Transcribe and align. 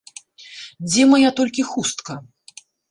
Дзе 0.87 1.03
мая 1.11 1.31
толькі 1.43 1.69
хустка? 1.71 2.21